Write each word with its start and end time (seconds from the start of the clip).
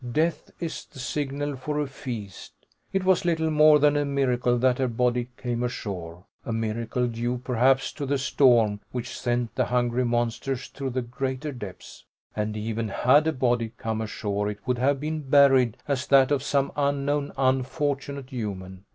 Death 0.13 0.49
is 0.59 0.85
the 0.85 0.97
signal 0.97 1.55
for 1.55 1.79
a 1.79 1.85
feast. 1.85 2.53
It 2.91 3.03
was 3.05 3.23
little 3.23 3.51
more 3.51 3.77
than 3.77 3.95
a 3.95 4.03
miracle 4.03 4.57
that 4.57 4.79
her 4.79 4.87
body 4.87 5.29
came 5.37 5.61
ashore, 5.61 6.25
a 6.43 6.51
miracle 6.51 7.05
due 7.05 7.37
perhaps 7.37 7.93
to 7.93 8.07
the 8.07 8.17
storm 8.17 8.79
which 8.91 9.15
sent 9.15 9.53
the 9.53 9.65
hungry 9.65 10.03
monsters 10.03 10.69
to 10.69 10.89
the 10.89 11.03
greater 11.03 11.51
depths. 11.51 12.03
And 12.35 12.57
even 12.57 12.87
had 12.87 13.27
a 13.27 13.31
body 13.31 13.73
come 13.77 14.01
ashore 14.01 14.49
it 14.49 14.57
would 14.65 14.79
have 14.79 14.99
been 14.99 15.21
buried 15.21 15.77
as 15.87 16.07
that 16.07 16.31
of 16.31 16.41
some 16.41 16.71
unknown, 16.75 17.31
unfortunate 17.37 18.31
human. 18.31 18.85